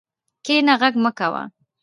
کښېنه، 0.45 0.73
غږ 0.81 0.93
مه 1.03 1.11
کوه. 1.17 1.43